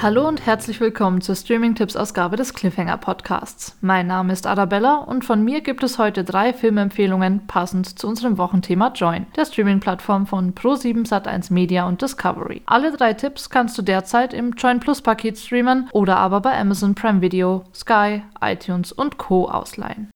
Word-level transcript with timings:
Hallo 0.00 0.28
und 0.28 0.46
herzlich 0.46 0.78
willkommen 0.78 1.20
zur 1.20 1.34
Streaming-Tipps-Ausgabe 1.34 2.36
des 2.36 2.54
Cliffhanger 2.54 2.98
Podcasts. 2.98 3.76
Mein 3.80 4.06
Name 4.06 4.32
ist 4.32 4.46
Arabella 4.46 4.98
und 4.98 5.24
von 5.24 5.42
mir 5.42 5.60
gibt 5.60 5.82
es 5.82 5.98
heute 5.98 6.22
drei 6.22 6.52
Filmempfehlungen 6.52 7.48
passend 7.48 7.98
zu 7.98 8.06
unserem 8.06 8.38
Wochenthema 8.38 8.92
Join, 8.94 9.26
der 9.34 9.44
Streaming-Plattform 9.44 10.28
von 10.28 10.54
Pro7 10.54 11.04
Sat1 11.04 11.52
Media 11.52 11.88
und 11.88 12.00
Discovery. 12.00 12.62
Alle 12.66 12.96
drei 12.96 13.12
Tipps 13.14 13.50
kannst 13.50 13.76
du 13.76 13.82
derzeit 13.82 14.32
im 14.32 14.52
Join 14.52 14.78
Plus 14.78 15.02
Paket 15.02 15.36
streamen 15.36 15.88
oder 15.90 16.16
aber 16.18 16.42
bei 16.42 16.56
Amazon 16.56 16.94
Prime 16.94 17.20
Video, 17.20 17.64
Sky, 17.74 18.22
iTunes 18.40 18.92
und 18.92 19.18
Co. 19.18 19.48
ausleihen. 19.48 20.10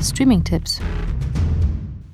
Streaming-Tipps 0.00 0.80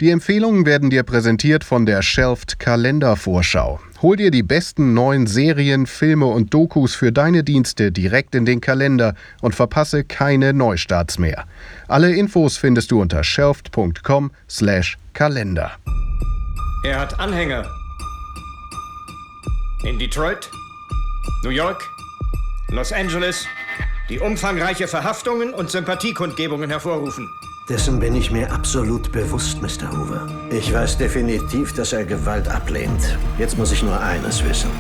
die 0.01 0.11
Empfehlungen 0.11 0.65
werden 0.65 0.91
dir 0.91 1.03
präsentiert 1.03 1.65
von 1.65 1.85
der 1.85 2.03
Shelfed 2.03 2.61
Kalendervorschau. 2.61 3.81
Hol 4.01 4.17
dir 4.17 4.31
die 4.31 4.45
besten 4.45 4.95
neuen 4.95 5.27
Serien, 5.27 5.85
Filme 5.87 6.27
und 6.27 6.55
Dokus 6.55 6.95
für 6.95 7.11
deine 7.11 7.43
Dienste 7.43 7.91
direkt 7.91 8.37
in 8.37 8.45
den 8.45 8.61
Kalender 8.61 9.17
und 9.41 9.57
verpasse 9.57 10.05
keine 10.05 10.53
Neustarts 10.53 11.19
mehr. 11.19 11.47
Alle 11.89 12.15
Infos 12.15 12.57
findest 12.57 12.93
du 12.93 13.01
unter 13.01 13.25
shelfed.com/kalender. 13.25 15.73
Er 16.85 17.01
hat 17.01 17.19
Anhänger. 17.19 17.69
In 19.83 19.99
Detroit, 19.99 20.49
New 21.43 21.51
York, 21.51 21.83
Los 22.69 22.93
Angeles, 22.93 23.49
die 24.09 24.21
umfangreiche 24.21 24.87
Verhaftungen 24.87 25.53
und 25.53 25.71
Sympathiekundgebungen 25.71 26.71
hervorrufen. 26.71 27.29
Dessen 27.69 28.01
bin 28.01 28.15
ich 28.15 28.31
mir 28.31 28.51
absolut 28.51 29.13
bewusst, 29.13 29.61
Mr. 29.61 29.93
Hoover. 29.93 30.27
Ich 30.51 30.73
weiß 30.73 30.97
definitiv, 30.97 31.75
dass 31.75 31.93
er 31.93 32.07
Gewalt 32.07 32.49
ablehnt. 32.49 33.19
Jetzt 33.39 33.59
muss 33.59 33.73
ich 33.73 33.83
nur 33.83 34.01
eines 34.01 34.43
wissen. 34.43 34.71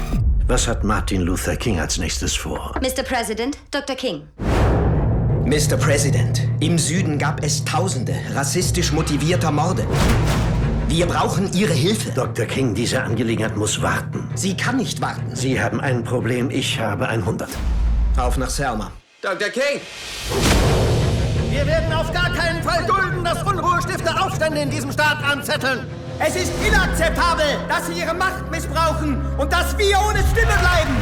Was 0.47 0.67
hat 0.67 0.85
Martin 0.85 1.21
Luther 1.21 1.55
King 1.57 1.79
als 1.81 1.99
nächstes 1.99 2.35
vor? 2.35 2.75
Mr. 2.81 3.03
President, 3.03 3.59
Dr. 3.71 3.95
King. 3.95 4.23
Mr. 5.45 5.77
President, 5.77 6.41
im 6.61 6.79
Süden 6.79 7.19
gab 7.19 7.45
es 7.45 7.62
Tausende 7.62 8.15
rassistisch 8.33 8.91
motivierter 8.91 9.51
Morde. 9.51 9.87
Wir 10.89 11.05
brauchen 11.05 11.53
Ihre 11.53 11.75
Hilfe. 11.75 12.11
Dr. 12.12 12.47
King, 12.47 12.75
diese 12.75 13.03
Angelegenheit 13.03 13.55
muss 13.55 13.83
warten. 13.83 14.31
Sie 14.34 14.57
kann 14.57 14.79
nicht 14.79 15.03
warten. 15.03 15.37
Sie 15.37 15.61
haben 15.61 15.83
ein 15.83 16.05
Problem, 16.05 16.49
ich 16.49 16.81
habe 16.81 17.07
ein 17.07 17.27
Hundert. 17.27 17.51
Auf 18.17 18.39
nach 18.39 18.49
Selma. 18.49 18.91
Dr. 19.21 19.51
King! 19.51 19.83
Wir 21.59 21.67
werden 21.67 21.92
auf 21.92 22.12
gar 22.12 22.31
keinen 22.34 22.62
Fall 22.62 22.87
dulden, 22.87 23.25
dass 23.25 23.42
Unruhestifter 23.42 24.25
Aufstände 24.25 24.61
in 24.61 24.70
diesem 24.70 24.92
Staat 24.92 25.19
anzetteln. 25.28 25.81
Es 26.20 26.37
ist 26.37 26.53
inakzeptabel, 26.65 27.47
dass 27.69 27.89
sie 27.89 27.95
ihre 27.98 28.15
Macht 28.15 28.48
missbrauchen 28.48 29.20
und 29.37 29.53
dass 29.53 29.77
wir 29.77 29.98
ohne 30.09 30.20
Stimme 30.20 30.53
bleiben. 30.61 30.97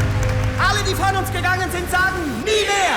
Alle, 0.58 0.78
die 0.88 0.94
von 0.94 1.14
uns 1.14 1.30
gegangen 1.30 1.70
sind, 1.70 1.90
sagen 1.90 2.42
nie 2.42 2.64
mehr. 2.64 2.96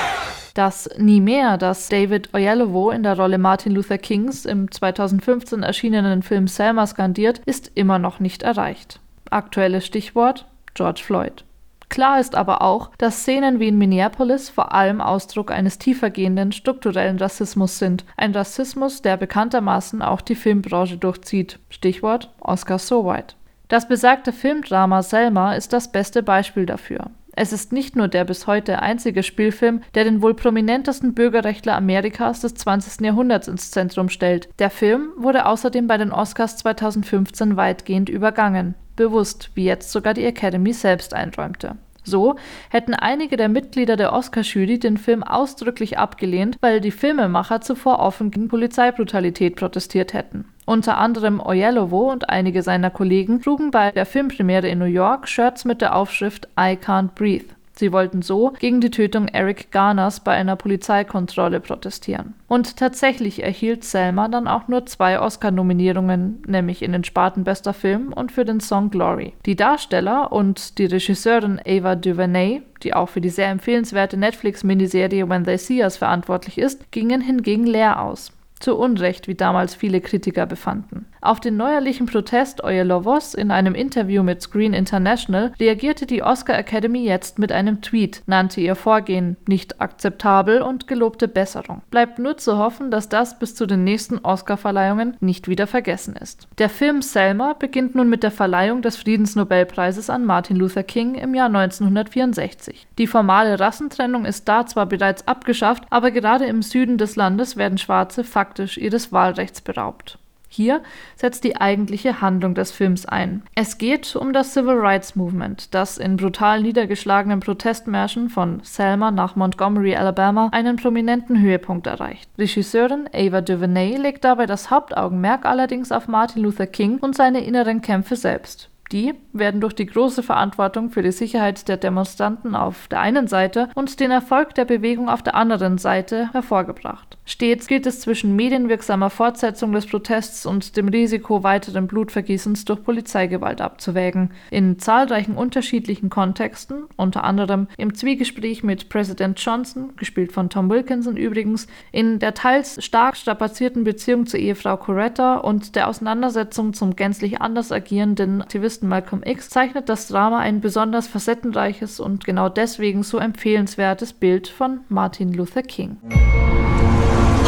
Das 0.53 0.89
Nie 0.97 1.19
mehr, 1.19 1.57
das 1.57 1.89
David 1.89 2.33
Oyelowo 2.33 2.91
in 2.91 3.03
der 3.03 3.17
Rolle 3.17 3.37
Martin 3.37 3.73
Luther 3.73 3.97
Kings 3.97 4.45
im 4.45 4.71
2015 4.71 5.61
erschienenen 5.61 6.23
Film 6.23 6.47
Selma 6.47 6.87
skandiert, 6.87 7.39
ist 7.39 7.71
immer 7.75 7.99
noch 7.99 8.21
nicht 8.21 8.41
erreicht. 8.41 9.01
Aktuelles 9.31 9.85
Stichwort 9.85 10.45
George 10.75 11.01
Floyd. 11.03 11.43
Klar 11.89 12.19
ist 12.19 12.35
aber 12.35 12.61
auch, 12.61 12.91
dass 12.99 13.21
Szenen 13.21 13.59
wie 13.59 13.67
in 13.67 13.77
Minneapolis 13.77 14.49
vor 14.49 14.73
allem 14.73 15.01
Ausdruck 15.01 15.51
eines 15.51 15.79
tiefergehenden 15.79 16.51
strukturellen 16.51 17.17
Rassismus 17.17 17.79
sind. 17.79 18.05
Ein 18.15 18.33
Rassismus, 18.33 19.01
der 19.01 19.17
bekanntermaßen 19.17 20.01
auch 20.03 20.21
die 20.21 20.35
Filmbranche 20.35 20.97
durchzieht. 20.97 21.59
Stichwort 21.69 22.31
Oscar 22.39 22.77
So 22.77 23.05
White. 23.05 23.35
Das 23.69 23.87
besagte 23.87 24.31
Filmdrama 24.31 25.03
Selma 25.03 25.53
ist 25.53 25.73
das 25.73 25.91
beste 25.91 26.23
Beispiel 26.23 26.65
dafür. 26.65 27.11
Es 27.35 27.53
ist 27.53 27.71
nicht 27.71 27.95
nur 27.95 28.07
der 28.07 28.25
bis 28.25 28.47
heute 28.47 28.81
einzige 28.81 29.23
Spielfilm, 29.23 29.81
der 29.95 30.03
den 30.03 30.21
wohl 30.21 30.33
prominentesten 30.33 31.13
Bürgerrechtler 31.13 31.75
Amerikas 31.75 32.41
des 32.41 32.53
20. 32.55 33.05
Jahrhunderts 33.05 33.47
ins 33.47 33.71
Zentrum 33.71 34.09
stellt. 34.09 34.49
Der 34.59 34.69
Film 34.69 35.11
wurde 35.15 35.45
außerdem 35.45 35.87
bei 35.87 35.97
den 35.97 36.11
Oscars 36.11 36.57
2015 36.57 37.55
weitgehend 37.55 38.09
übergangen 38.09 38.75
bewusst, 38.99 39.49
wie 39.55 39.63
jetzt 39.63 39.91
sogar 39.91 40.13
die 40.13 40.25
Academy 40.25 40.73
selbst 40.73 41.15
einräumte. 41.15 41.77
So 42.03 42.35
hätten 42.69 42.93
einige 42.93 43.37
der 43.37 43.49
Mitglieder 43.49 43.95
der 43.95 44.13
Oscar-Jury 44.13 44.79
den 44.79 44.97
Film 44.97 45.23
ausdrücklich 45.23 45.97
abgelehnt, 45.97 46.57
weil 46.61 46.81
die 46.81 46.91
Filmemacher 46.91 47.61
zuvor 47.61 47.99
offen 47.99 48.29
gegen 48.31 48.47
Polizeibrutalität 48.47 49.55
protestiert 49.55 50.13
hätten. 50.13 50.45
Unter 50.65 50.97
anderem 50.97 51.39
Oyelowo 51.39 52.11
und 52.11 52.29
einige 52.29 52.61
seiner 52.61 52.89
Kollegen 52.89 53.41
trugen 53.41 53.71
bei 53.71 53.91
der 53.91 54.05
Filmpremiere 54.05 54.67
in 54.67 54.79
New 54.79 54.85
York 54.85 55.27
Shirts 55.27 55.65
mit 55.65 55.81
der 55.81 55.95
Aufschrift 55.95 56.47
I 56.59 56.77
Can't 56.77 57.15
Breathe. 57.15 57.55
Sie 57.79 57.93
wollten 57.93 58.21
so 58.21 58.51
gegen 58.59 58.81
die 58.81 58.91
Tötung 58.91 59.29
Eric 59.29 59.71
Garners 59.71 60.19
bei 60.19 60.33
einer 60.33 60.57
Polizeikontrolle 60.57 61.61
protestieren. 61.61 62.33
Und 62.49 62.75
tatsächlich 62.75 63.41
erhielt 63.41 63.85
Selma 63.85 64.27
dann 64.27 64.49
auch 64.49 64.67
nur 64.67 64.85
zwei 64.85 65.17
Oscar-Nominierungen, 65.17 66.43
nämlich 66.45 66.81
in 66.81 66.91
den 66.91 67.05
Sparten 67.05 67.45
Bester 67.45 67.73
Film 67.73 68.11
und 68.11 68.33
für 68.33 68.43
den 68.43 68.59
Song 68.59 68.89
Glory. 68.89 69.31
Die 69.45 69.55
Darsteller 69.55 70.33
und 70.33 70.77
die 70.77 70.87
Regisseurin 70.87 71.61
Ava 71.65 71.95
DuVernay, 71.95 72.63
die 72.83 72.93
auch 72.93 73.07
für 73.07 73.21
die 73.21 73.29
sehr 73.29 73.47
empfehlenswerte 73.47 74.17
Netflix-Miniserie 74.17 75.29
When 75.29 75.45
They 75.45 75.57
See 75.57 75.81
Us 75.81 75.95
verantwortlich 75.95 76.57
ist, 76.57 76.91
gingen 76.91 77.21
hingegen 77.21 77.65
leer 77.65 78.01
aus. 78.01 78.33
Zu 78.59 78.75
Unrecht, 78.75 79.29
wie 79.29 79.35
damals 79.35 79.73
viele 79.73 80.01
Kritiker 80.01 80.45
befanden. 80.45 81.05
Auf 81.21 81.41
den 81.41 81.57
neuerlichen 81.57 82.05
Protest 82.05 82.63
Oyelovos 82.63 83.33
in 83.33 83.51
einem 83.51 83.75
Interview 83.75 84.23
mit 84.23 84.41
Screen 84.41 84.73
International 84.73 85.51
reagierte 85.59 86.05
die 86.05 86.23
Oscar 86.23 86.57
Academy 86.57 87.03
jetzt 87.03 87.39
mit 87.39 87.51
einem 87.51 87.81
Tweet, 87.81 88.23
nannte 88.25 88.61
ihr 88.61 88.75
Vorgehen 88.75 89.35
nicht 89.45 89.81
akzeptabel 89.81 90.61
und 90.61 90.87
gelobte 90.87 91.27
Besserung. 91.27 91.81
Bleibt 91.91 92.19
nur 92.19 92.37
zu 92.37 92.57
hoffen, 92.57 92.89
dass 92.89 93.09
das 93.09 93.37
bis 93.37 93.53
zu 93.53 93.65
den 93.65 93.83
nächsten 93.83 94.19
Oscar-Verleihungen 94.19 95.17
nicht 95.19 95.49
wieder 95.49 95.67
vergessen 95.67 96.15
ist. 96.15 96.47
Der 96.57 96.69
Film 96.69 97.01
Selma 97.01 97.53
beginnt 97.53 97.95
nun 97.95 98.07
mit 98.07 98.23
der 98.23 98.31
Verleihung 98.31 98.81
des 98.81 98.95
Friedensnobelpreises 98.95 100.09
an 100.09 100.25
Martin 100.25 100.55
Luther 100.55 100.83
King 100.83 101.15
im 101.15 101.35
Jahr 101.35 101.47
1964. 101.47 102.87
Die 102.97 103.07
formale 103.07 103.59
Rassentrennung 103.59 104.23
ist 104.23 104.47
da 104.47 104.65
zwar 104.65 104.85
bereits 104.85 105.27
abgeschafft, 105.27 105.83
aber 105.89 106.11
gerade 106.11 106.45
im 106.45 106.61
Süden 106.61 106.97
des 106.97 107.17
Landes 107.17 107.57
werden 107.57 107.77
Schwarze 107.77 108.23
faktisch 108.23 108.77
ihres 108.77 109.11
Wahlrechts 109.11 109.59
beraubt. 109.59 110.17
Hier 110.51 110.81
setzt 111.15 111.43
die 111.43 111.55
eigentliche 111.57 112.21
Handlung 112.21 112.55
des 112.55 112.71
Films 112.71 113.05
ein. 113.05 113.43
Es 113.53 113.77
geht 113.77 114.15
um 114.15 114.33
das 114.33 114.53
Civil 114.53 114.79
Rights 114.79 115.15
Movement, 115.15 115.73
das 115.75 115.99
in 115.99 116.17
brutal 116.17 116.61
niedergeschlagenen 116.61 117.39
Protestmärschen 117.39 118.29
von 118.29 118.59
Selma 118.63 119.11
nach 119.11 119.35
Montgomery, 119.35 119.95
Alabama, 119.95 120.49
einen 120.51 120.75
prominenten 120.75 121.39
Höhepunkt 121.39 121.85
erreicht. 121.85 122.29
Regisseurin 122.37 123.07
Ava 123.13 123.41
DuVernay 123.41 123.97
legt 123.97 124.23
dabei 124.23 124.47
das 124.47 124.71
Hauptaugenmerk 124.71 125.45
allerdings 125.45 125.91
auf 125.91 126.07
Martin 126.07 126.41
Luther 126.41 126.67
King 126.67 126.97
und 126.97 127.15
seine 127.15 127.43
inneren 127.45 127.81
Kämpfe 127.81 128.15
selbst. 128.15 128.68
Die 128.91 129.13
werden 129.33 129.61
durch 129.61 129.73
die 129.73 129.85
große 129.85 130.23
Verantwortung 130.23 130.89
für 130.89 131.03
die 131.03 131.11
Sicherheit 131.11 131.67
der 131.67 131.77
Demonstranten 131.77 132.55
auf 132.55 132.87
der 132.87 133.01
einen 133.01 133.27
Seite 133.27 133.69
und 133.75 133.99
den 133.99 134.09
Erfolg 134.09 134.55
der 134.55 134.65
Bewegung 134.65 135.09
auf 135.09 135.21
der 135.21 135.35
anderen 135.35 135.77
Seite 135.77 136.33
hervorgebracht. 136.33 137.17
Stets 137.25 137.67
gilt 137.67 137.85
es 137.85 138.01
zwischen 138.01 138.35
medienwirksamer 138.35 139.11
Fortsetzung 139.11 139.71
des 139.73 139.85
Protests 139.85 140.47
und 140.47 140.75
dem 140.75 140.87
Risiko 140.87 141.43
weiteren 141.43 141.85
Blutvergießens 141.85 142.65
durch 142.65 142.83
Polizeigewalt 142.83 143.61
abzuwägen. 143.61 144.31
In 144.49 144.79
zahlreichen 144.79 145.35
unterschiedlichen 145.35 146.09
Kontexten, 146.09 146.85
unter 146.95 147.23
anderem 147.23 147.67
im 147.77 147.93
Zwiegespräch 147.93 148.63
mit 148.63 148.89
Präsident 148.89 149.39
Johnson, 149.39 149.95
gespielt 149.97 150.31
von 150.31 150.49
Tom 150.49 150.71
Wilkinson 150.71 151.15
übrigens, 151.15 151.67
in 151.91 152.17
der 152.17 152.33
teils 152.33 152.83
stark 152.83 153.15
strapazierten 153.15 153.83
Beziehung 153.83 154.25
zur 154.25 154.39
Ehefrau 154.39 154.77
Coretta 154.77 155.37
und 155.37 155.75
der 155.75 155.87
Auseinandersetzung 155.87 156.73
zum 156.73 156.95
gänzlich 156.95 157.39
anders 157.39 157.71
agierenden 157.71 158.41
Aktivisten 158.41 158.78
Malcolm 158.87 159.21
X 159.23 159.49
zeichnet 159.49 159.89
das 159.89 160.07
Drama 160.07 160.39
ein 160.39 160.61
besonders 160.61 161.07
facettenreiches 161.07 161.99
und 161.99 162.25
genau 162.25 162.49
deswegen 162.49 163.03
so 163.03 163.17
empfehlenswertes 163.17 164.13
Bild 164.13 164.47
von 164.47 164.81
Martin 164.89 165.33
Luther 165.33 165.63
King. 165.63 165.97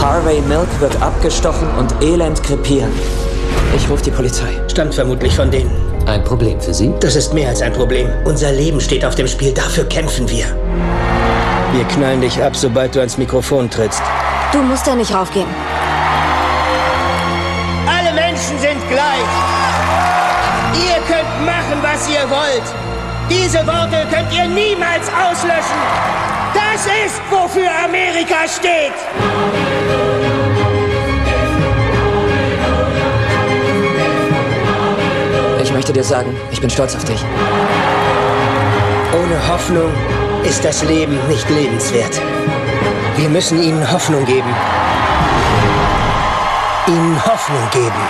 Harvey 0.02 0.42
Milk 0.42 0.68
wird 0.80 1.00
abgestochen 1.02 1.68
und 1.78 1.94
elend 2.02 2.42
krepieren. 2.44 2.92
Ich 3.76 3.90
rufe 3.90 4.04
die 4.04 4.12
Polizei. 4.12 4.50
Stammt 4.68 4.96
vermutlich 4.96 5.36
von 5.36 5.50
denen. 5.52 5.72
Ein 6.08 6.24
Problem 6.24 6.60
für 6.60 6.74
Sie? 6.74 6.92
Das 7.00 7.16
ist 7.16 7.34
mehr 7.34 7.50
als 7.50 7.62
ein 7.62 7.74
Problem. 7.74 8.10
Unser 8.26 8.52
Leben 8.52 8.82
steht 8.82 9.06
auf 9.06 9.16
dem 9.16 9.28
Spiel. 9.28 9.54
Dafür 9.54 9.86
kämpfen 9.86 10.30
wir. 10.30 10.46
Wir 11.74 11.86
knallen 11.86 12.20
dich 12.20 12.42
ab, 12.44 12.56
sobald 12.56 12.96
du 12.96 13.00
ans 13.00 13.18
Mikrofon 13.18 13.70
trittst. 13.70 14.02
Du 14.52 14.62
musst 14.62 14.86
da 14.88 14.96
nicht 14.96 15.14
raufgehen. 15.14 15.48
Alle 17.88 18.14
Menschen 18.14 18.58
sind 18.60 18.80
gleich. 18.90 19.41
Machen, 21.46 21.80
was 21.82 22.10
ihr 22.10 22.30
wollt. 22.30 22.64
Diese 23.30 23.66
Worte 23.66 24.06
könnt 24.12 24.34
ihr 24.34 24.48
niemals 24.48 25.08
auslöschen. 25.10 25.82
Das 26.54 26.86
ist, 26.86 27.22
wofür 27.30 27.70
Amerika 27.86 28.48
steht. 28.48 28.94
Ich 35.64 35.72
möchte 35.72 35.94
dir 35.94 36.04
sagen, 36.04 36.36
ich 36.52 36.60
bin 36.60 36.70
stolz 36.70 36.96
auf 36.96 37.06
dich. 37.06 37.24
Ohne 39.14 39.48
Hoffnung 39.48 39.92
ist 40.44 40.66
das 40.66 40.84
Leben 40.84 41.18
nicht 41.28 41.50
lebenswert. 41.50 42.22
Wir 43.16 43.30
müssen 43.30 43.62
ihnen 43.62 43.90
Hoffnung 43.92 44.26
geben. 44.26 44.54
Ihnen 46.88 47.26
Hoffnung 47.26 47.70
geben. 47.72 48.02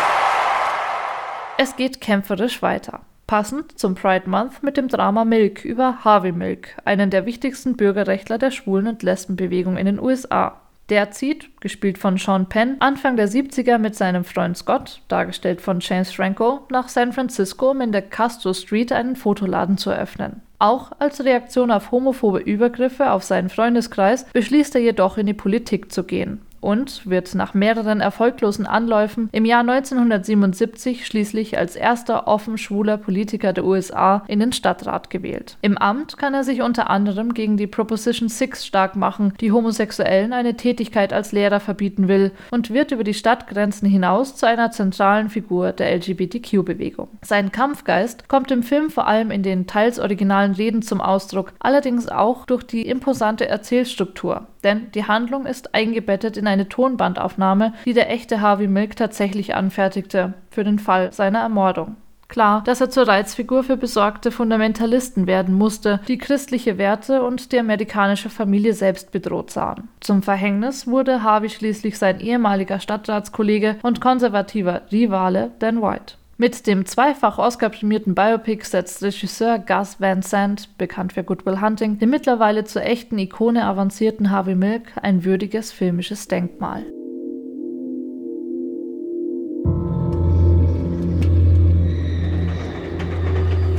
Es 1.58 1.76
geht 1.76 2.02
kämpferisch 2.02 2.62
weiter. 2.62 3.02
Passend 3.32 3.80
zum 3.80 3.96
Pride 3.96 4.30
Month 4.30 4.62
mit 4.62 4.76
dem 4.76 4.90
Drama 4.90 5.24
Milk 5.24 5.64
über 5.64 6.04
Harvey 6.04 6.34
Milk, 6.34 6.76
einen 6.84 7.10
der 7.12 7.26
wichtigsten 7.26 7.78
Bürgerrechtler 7.78 8.38
der 8.38 8.52
Schwulen- 8.52 8.90
und 8.90 9.04
Lesbenbewegung 9.04 9.78
in 9.78 9.86
den 9.86 10.02
USA. 10.02 10.60
Der 10.90 11.12
zieht, 11.12 11.50
gespielt 11.62 11.98
von 11.98 12.18
Sean 12.18 12.50
Penn, 12.50 12.76
Anfang 12.82 13.16
der 13.16 13.30
70er 13.30 13.78
mit 13.78 13.96
seinem 13.96 14.26
Freund 14.26 14.58
Scott, 14.58 15.02
dargestellt 15.08 15.62
von 15.62 15.80
James 15.80 16.12
Franco, 16.12 16.68
nach 16.70 16.90
San 16.90 17.14
Francisco, 17.14 17.72
um 17.72 17.80
in 17.80 17.94
der 17.94 18.02
Castro 18.02 18.54
Street 18.54 18.92
einen 18.92 19.16
Fotoladen 19.16 19.78
zu 19.78 19.92
eröffnen. 19.92 20.42
Auch 20.60 20.92
als 21.00 21.24
Reaktion 21.24 21.72
auf 21.72 21.92
homophobe 21.92 22.40
Übergriffe 22.40 23.12
auf 23.12 23.24
seinen 23.24 23.48
Freundeskreis 23.48 24.26
beschließt 24.34 24.76
er 24.76 24.82
jedoch 24.82 25.18
in 25.18 25.28
die 25.28 25.34
Politik 25.34 25.94
zu 25.94 26.04
gehen 26.04 26.42
und 26.62 27.10
wird 27.10 27.36
nach 27.36 27.54
mehreren 27.54 28.00
erfolglosen 28.00 28.66
Anläufen 28.66 29.30
im 29.32 29.46
Jahr 29.46 29.62
1977 29.62 31.06
schließlich 31.06 31.58
als 31.58 31.76
erster 31.76 32.28
offen 32.28 32.58
schwuler 32.58 32.98
Politiker 32.98 33.52
der 33.52 33.66
USA 33.66 34.24
in 34.28 34.40
den 34.40 34.54
Stadtrat 34.54 35.10
gewählt. 35.10 35.58
Im 35.62 35.78
Amt 35.78 36.18
kann 36.18 36.34
er 36.34 36.44
sich 36.44 36.62
unter 36.62 36.90
anderem 36.90 37.34
gegen 37.34 37.58
die 37.58 37.68
Proposition 37.68 38.30
6 38.30 38.66
stark 38.66 38.96
machen, 38.96 39.34
die 39.42 39.52
Homosexuellen 39.52 40.34
eine 40.34 40.56
Tätigkeit 40.56 41.12
als 41.12 41.32
Lehrer 41.32 41.60
verbieten 41.60 42.08
will 42.08 42.32
und 42.52 42.72
wird 42.72 42.92
über 42.92 43.04
die 43.04 43.14
Stadtgrenzen 43.14 43.90
hinaus 43.90 44.36
zu 44.36 44.48
einer 44.48 44.72
zentralen 44.72 45.30
Figur 45.30 45.72
der 45.72 45.96
LGBTQ-Bewegung. 45.96 47.10
Sein 47.24 47.52
Kampfgeist 47.52 48.28
kommt 48.28 48.52
im 48.52 48.64
Film 48.64 48.90
vor 48.90 49.08
allem 49.08 49.32
in 49.32 49.44
den 49.44 49.68
teils 49.68 50.00
originalen 50.00 50.54
Reden 50.54 50.82
zum 50.82 51.02
Ausdruck, 51.02 51.54
allerdings 51.60 52.08
auch 52.08 52.46
durch 52.46 52.64
die 52.64 52.88
imposante 52.88 53.48
Erzählstruktur, 53.48 54.48
denn 54.64 54.92
die 54.92 55.06
Handlung 55.06 55.46
ist 55.46 55.74
eingebettet 55.74 56.38
in 56.38 56.48
eine 56.48 56.70
Tonbandaufnahme, 56.70 57.74
die 57.86 57.94
der 57.94 58.10
echte 58.12 58.42
Harvey 58.42 58.68
Milk 58.68 58.96
tatsächlich 58.96 59.56
anfertigte, 59.56 60.34
für 60.50 60.64
den 60.64 60.80
Fall 60.80 61.12
seiner 61.14 61.40
Ermordung. 61.40 61.98
Klar, 62.32 62.64
dass 62.64 62.80
er 62.80 62.90
zur 62.90 63.10
Reizfigur 63.10 63.62
für 63.66 63.76
besorgte 63.76 64.32
Fundamentalisten 64.32 65.28
werden 65.28 65.54
musste, 65.54 66.00
die 66.08 66.18
christliche 66.18 66.78
Werte 66.78 67.24
und 67.24 67.52
die 67.52 67.60
amerikanische 67.60 68.30
Familie 68.30 68.74
selbst 68.74 69.12
bedroht 69.12 69.52
sahen. 69.52 69.90
Zum 70.00 70.24
Verhängnis 70.24 70.88
wurde 70.88 71.24
Harvey 71.24 71.50
schließlich 71.50 71.98
sein 71.98 72.22
ehemaliger 72.22 72.80
Stadtratskollege 72.80 73.80
und 73.84 74.00
konservativer 74.00 74.84
Rivale 74.94 75.52
Dan 75.60 75.82
White. 75.82 76.21
Mit 76.42 76.66
dem 76.66 76.88
zweifach 76.88 77.38
Oscar-prämierten 77.38 78.16
Biopic 78.16 78.66
setzt 78.66 79.04
Regisseur 79.04 79.60
Gus 79.60 79.98
Van 80.00 80.24
Sant, 80.24 80.76
bekannt 80.80 81.14
für 81.14 81.24
Good 81.24 81.46
Will 81.46 81.62
Hunting, 81.62 82.00
dem 82.00 82.10
mittlerweile 82.10 82.64
zur 82.64 82.82
echten 82.82 83.20
Ikone 83.20 83.64
avancierten 83.64 84.32
Harvey 84.32 84.56
Milk 84.56 84.86
ein 85.04 85.24
würdiges 85.24 85.72
filmisches 85.72 86.28
Denkmal. 86.28 86.84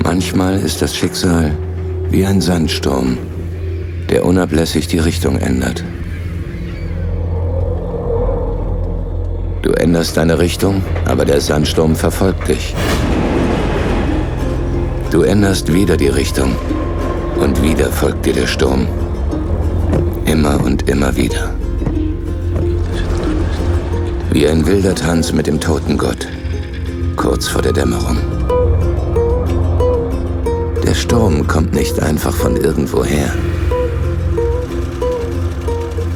Manchmal 0.05 0.61
ist 0.61 0.83
das 0.83 0.97
Schicksal 0.97 1.51
wie 2.11 2.25
ein 2.25 2.41
Sandsturm, 2.41 3.19
der 4.09 4.25
unablässig 4.25 4.87
die 4.87 5.01
Richtung 5.01 5.37
ändert. 5.37 5.83
Änderst 9.83 10.17
deine 10.17 10.39
Richtung, 10.39 10.81
aber 11.07 11.25
der 11.25 11.41
Sandsturm 11.41 11.97
verfolgt 11.97 12.47
dich. 12.47 12.73
Du 15.11 15.23
änderst 15.23 15.73
wieder 15.73 15.97
die 15.97 16.07
Richtung 16.07 16.55
und 17.41 17.61
wieder 17.65 17.87
folgt 17.87 18.25
dir 18.25 18.33
der 18.33 18.47
Sturm. 18.47 18.87
Immer 20.25 20.63
und 20.63 20.89
immer 20.89 21.17
wieder. 21.17 21.53
Wie 24.31 24.47
ein 24.47 24.65
wilder 24.65 24.95
Tanz 24.95 25.33
mit 25.33 25.49
dem 25.49 25.59
Totengott, 25.59 26.29
kurz 27.17 27.49
vor 27.49 27.61
der 27.61 27.73
Dämmerung. 27.73 28.19
Der 30.87 30.95
Sturm 30.95 31.49
kommt 31.49 31.75
nicht 31.75 32.01
einfach 32.01 32.35
von 32.35 32.57
irgendwoher. 32.57 33.35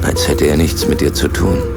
Als 0.03 0.25
hätte 0.29 0.45
er 0.45 0.55
nichts 0.55 0.87
mit 0.87 1.01
dir 1.01 1.13
zu 1.13 1.27
tun. 1.27 1.76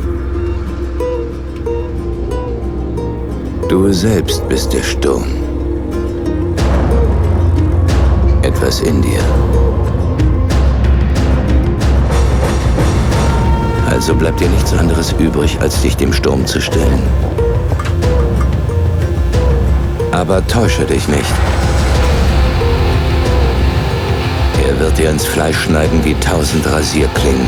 Du 3.71 3.93
selbst 3.93 4.49
bist 4.49 4.73
der 4.73 4.83
Sturm. 4.83 5.27
Etwas 8.43 8.81
in 8.81 9.01
dir. 9.01 9.21
Also 13.89 14.13
bleibt 14.17 14.41
dir 14.41 14.49
nichts 14.49 14.73
anderes 14.73 15.15
übrig, 15.21 15.57
als 15.61 15.81
dich 15.83 15.97
dem 15.97 16.13
Sturm 16.13 16.45
zu 16.47 16.61
stellen. 16.61 17.01
Aber 20.11 20.45
täusche 20.49 20.85
dich 20.85 21.07
nicht. 21.07 21.33
Er 24.67 24.81
wird 24.81 24.99
dir 24.99 25.11
ins 25.11 25.25
Fleisch 25.25 25.59
schneiden 25.59 26.05
wie 26.05 26.15
tausend 26.15 26.67
Rasierklingen. 26.67 27.47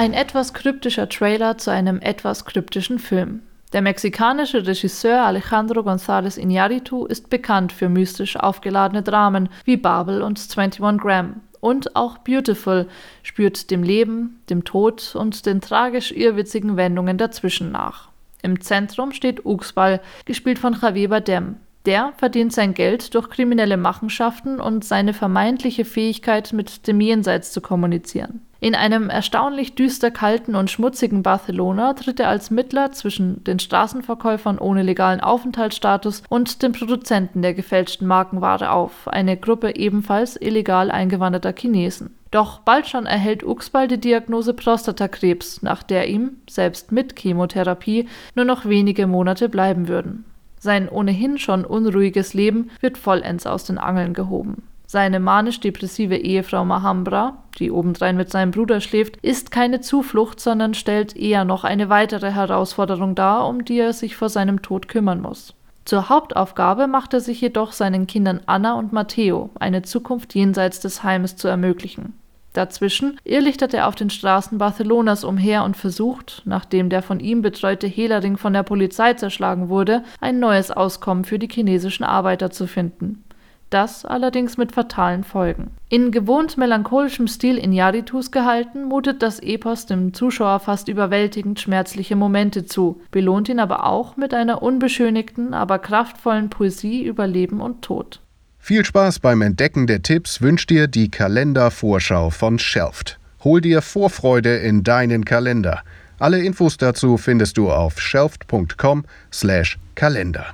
Ein 0.00 0.14
etwas 0.14 0.54
kryptischer 0.54 1.10
Trailer 1.10 1.58
zu 1.58 1.70
einem 1.70 2.00
etwas 2.00 2.46
kryptischen 2.46 2.98
Film. 2.98 3.42
Der 3.74 3.82
mexikanische 3.82 4.66
Regisseur 4.66 5.26
Alejandro 5.26 5.80
González 5.80 6.38
Iñárritu 6.38 7.06
ist 7.06 7.28
bekannt 7.28 7.70
für 7.70 7.90
mystisch 7.90 8.38
aufgeladene 8.38 9.02
Dramen 9.02 9.50
wie 9.66 9.76
Babel 9.76 10.22
und 10.22 10.38
21 10.38 10.80
Gram. 10.98 11.42
Und 11.60 11.96
auch 11.96 12.16
Beautiful 12.16 12.88
spürt 13.22 13.70
dem 13.70 13.82
Leben, 13.82 14.40
dem 14.48 14.64
Tod 14.64 15.14
und 15.14 15.44
den 15.44 15.60
tragisch 15.60 16.12
irrwitzigen 16.12 16.78
Wendungen 16.78 17.18
dazwischen 17.18 17.70
nach. 17.70 18.08
Im 18.40 18.62
Zentrum 18.62 19.12
steht 19.12 19.44
Uxbal, 19.44 20.00
gespielt 20.24 20.58
von 20.58 20.78
Javier 20.80 21.10
Bardem. 21.10 21.56
Der 21.84 22.14
verdient 22.16 22.54
sein 22.54 22.72
Geld 22.72 23.14
durch 23.14 23.28
kriminelle 23.28 23.76
Machenschaften 23.76 24.60
und 24.60 24.82
seine 24.82 25.12
vermeintliche 25.12 25.84
Fähigkeit, 25.84 26.54
mit 26.54 26.86
dem 26.86 27.02
Jenseits 27.02 27.52
zu 27.52 27.60
kommunizieren. 27.60 28.40
In 28.62 28.74
einem 28.74 29.08
erstaunlich 29.08 29.74
düster 29.74 30.10
kalten 30.10 30.54
und 30.54 30.70
schmutzigen 30.70 31.22
Barcelona 31.22 31.94
tritt 31.94 32.20
er 32.20 32.28
als 32.28 32.50
Mittler 32.50 32.92
zwischen 32.92 33.42
den 33.44 33.58
Straßenverkäufern 33.58 34.58
ohne 34.58 34.82
legalen 34.82 35.20
Aufenthaltsstatus 35.20 36.22
und 36.28 36.62
den 36.62 36.72
Produzenten 36.72 37.40
der 37.40 37.54
gefälschten 37.54 38.06
Markenware 38.06 38.70
auf, 38.72 39.08
eine 39.08 39.38
Gruppe 39.38 39.76
ebenfalls 39.76 40.36
illegal 40.36 40.90
eingewanderter 40.90 41.54
Chinesen. 41.56 42.14
Doch 42.30 42.60
bald 42.60 42.86
schon 42.86 43.06
erhält 43.06 43.44
Uxbal 43.44 43.88
die 43.88 43.98
Diagnose 43.98 44.52
Prostatakrebs, 44.52 45.62
nach 45.62 45.82
der 45.82 46.08
ihm, 46.08 46.36
selbst 46.48 46.92
mit 46.92 47.18
Chemotherapie, 47.18 48.08
nur 48.34 48.44
noch 48.44 48.66
wenige 48.66 49.06
Monate 49.06 49.48
bleiben 49.48 49.88
würden. 49.88 50.26
Sein 50.58 50.90
ohnehin 50.90 51.38
schon 51.38 51.64
unruhiges 51.64 52.34
Leben 52.34 52.70
wird 52.82 52.98
vollends 52.98 53.46
aus 53.46 53.64
den 53.64 53.78
Angeln 53.78 54.12
gehoben. 54.12 54.62
Seine 54.92 55.20
manisch-depressive 55.20 56.16
Ehefrau 56.16 56.64
Mahambra, 56.64 57.44
die 57.60 57.70
obendrein 57.70 58.16
mit 58.16 58.28
seinem 58.28 58.50
Bruder 58.50 58.80
schläft, 58.80 59.18
ist 59.22 59.52
keine 59.52 59.80
Zuflucht, 59.80 60.40
sondern 60.40 60.74
stellt 60.74 61.14
eher 61.16 61.44
noch 61.44 61.62
eine 61.62 61.88
weitere 61.90 62.32
Herausforderung 62.32 63.14
dar, 63.14 63.46
um 63.46 63.64
die 63.64 63.78
er 63.78 63.92
sich 63.92 64.16
vor 64.16 64.28
seinem 64.28 64.62
Tod 64.62 64.88
kümmern 64.88 65.20
muss. 65.20 65.54
Zur 65.84 66.08
Hauptaufgabe 66.08 66.88
macht 66.88 67.14
er 67.14 67.20
sich 67.20 67.40
jedoch 67.40 67.70
seinen 67.70 68.08
Kindern 68.08 68.40
Anna 68.46 68.72
und 68.74 68.92
Matteo 68.92 69.50
eine 69.60 69.82
Zukunft 69.82 70.34
jenseits 70.34 70.80
des 70.80 71.04
Heimes 71.04 71.36
zu 71.36 71.46
ermöglichen. 71.46 72.14
Dazwischen 72.52 73.16
irrlichtert 73.22 73.72
er 73.74 73.86
auf 73.86 73.94
den 73.94 74.10
Straßen 74.10 74.58
Barcelonas 74.58 75.22
umher 75.22 75.62
und 75.62 75.76
versucht, 75.76 76.42
nachdem 76.46 76.88
der 76.88 77.02
von 77.02 77.20
ihm 77.20 77.42
betreute 77.42 77.86
Hehlerring 77.86 78.36
von 78.36 78.52
der 78.52 78.64
Polizei 78.64 79.14
zerschlagen 79.14 79.68
wurde, 79.68 80.02
ein 80.20 80.40
neues 80.40 80.72
Auskommen 80.72 81.24
für 81.24 81.38
die 81.38 81.48
chinesischen 81.48 82.02
Arbeiter 82.02 82.50
zu 82.50 82.66
finden 82.66 83.22
das 83.70 84.04
allerdings 84.04 84.56
mit 84.56 84.72
fatalen 84.72 85.24
Folgen. 85.24 85.70
In 85.88 86.10
gewohnt 86.10 86.58
melancholischem 86.58 87.28
Stil 87.28 87.56
in 87.56 87.72
Yaritus 87.72 88.30
gehalten, 88.30 88.84
mutet 88.84 89.22
das 89.22 89.40
Epos 89.40 89.86
dem 89.86 90.12
Zuschauer 90.12 90.60
fast 90.60 90.88
überwältigend 90.88 91.60
schmerzliche 91.60 92.16
Momente 92.16 92.66
zu, 92.66 93.00
belohnt 93.10 93.48
ihn 93.48 93.60
aber 93.60 93.86
auch 93.86 94.16
mit 94.16 94.34
einer 94.34 94.62
unbeschönigten, 94.62 95.54
aber 95.54 95.78
kraftvollen 95.78 96.50
Poesie 96.50 97.04
über 97.04 97.26
Leben 97.26 97.60
und 97.60 97.82
Tod. 97.82 98.20
Viel 98.58 98.84
Spaß 98.84 99.20
beim 99.20 99.40
Entdecken 99.40 99.86
der 99.86 100.02
Tipps 100.02 100.42
wünscht 100.42 100.68
dir 100.70 100.86
die 100.86 101.10
Kalendervorschau 101.10 102.30
von 102.30 102.58
Shelft. 102.58 103.18
Hol 103.42 103.62
dir 103.62 103.80
Vorfreude 103.80 104.58
in 104.58 104.84
deinen 104.84 105.24
Kalender. 105.24 105.82
Alle 106.18 106.44
Infos 106.44 106.76
dazu 106.76 107.16
findest 107.16 107.56
du 107.56 107.72
auf 107.72 107.98
shelft.com/kalender. 107.98 110.46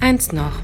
Eins 0.00 0.32
noch. 0.32 0.60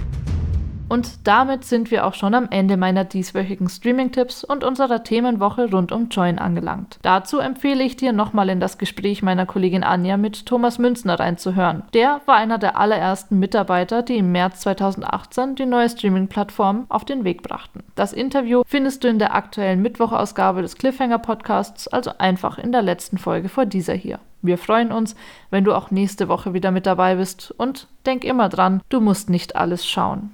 Und 0.93 1.27
damit 1.27 1.65
sind 1.65 1.91
wir 1.91 2.07
auch 2.07 2.13
schon 2.13 2.35
am 2.35 2.49
Ende 2.51 2.77
meiner 2.77 3.05
dieswöchigen 3.05 3.71
Streaming-Tipps 3.71 4.45
und 4.45 4.63
unserer 4.63 5.03
Themenwoche 5.03 5.71
rund 5.71 5.91
um 5.91 6.11
Join 6.11 6.39
angelangt. 6.39 6.99
Dazu 7.01 7.39
empfehle 7.39 7.83
ich 7.83 7.97
dir 7.97 8.13
nochmal 8.13 8.51
in 8.51 8.61
das 8.61 8.77
Gespräch 8.77 9.23
meiner 9.23 9.47
Kollegin 9.47 9.85
Anja 9.85 10.19
mit 10.19 10.45
Thomas 10.45 10.79
Münzner 10.79 11.19
reinzuhören. 11.19 11.85
Der 11.95 12.21
war 12.27 12.37
einer 12.37 12.59
der 12.59 12.77
allerersten 12.77 13.39
Mitarbeiter, 13.39 14.03
die 14.03 14.19
im 14.19 14.33
März 14.33 14.61
2018 14.61 15.55
die 15.55 15.65
neue 15.65 15.89
Streaming-Plattform 15.89 16.85
auf 16.91 17.07
den 17.07 17.25
Weg 17.25 17.43
brachten. 17.43 17.83
Das 17.95 18.13
Interview 18.13 18.63
findest 18.67 19.03
du 19.03 19.09
in 19.09 19.19
der 19.19 19.35
aktuellen 19.35 19.81
Mittwochausgabe 19.81 20.61
des 20.61 20.77
Cliffhanger-Podcasts, 20.77 21.89
also 21.89 22.11
einfach 22.19 22.59
in 22.59 22.71
der 22.71 22.83
letzten 22.83 23.17
Folge 23.17 23.49
vor 23.49 23.65
dieser 23.65 23.95
hier. 23.95 24.19
Wir 24.43 24.59
freuen 24.59 24.93
uns, 24.93 25.15
wenn 25.51 25.65
du 25.65 25.73
auch 25.73 25.91
nächste 25.91 26.29
Woche 26.29 26.53
wieder 26.53 26.71
mit 26.71 26.85
dabei 26.85 27.15
bist 27.15 27.55
und 27.57 27.87
denk 28.05 28.25
immer 28.25 28.51
dran, 28.51 28.83
du 28.91 29.01
musst 29.01 29.31
nicht 29.31 29.57
alles 29.57 29.87
schauen. 29.87 30.31